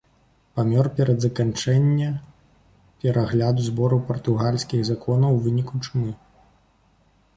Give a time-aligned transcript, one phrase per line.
[0.59, 2.07] Памёр перад заканчэнне
[3.03, 6.11] перагляду збору партугальскіх законаў у выніку чумы.